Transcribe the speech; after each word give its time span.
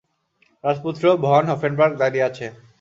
রাজপুত্র 0.63 1.03
von 1.25 1.43
Hofenberg 1.51 1.93
দাঁড়িয়ে 2.01 2.27
আছে। 2.29 2.45